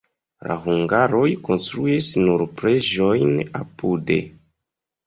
[0.51, 4.21] La hungaroj konstruis nur preĝejon apude.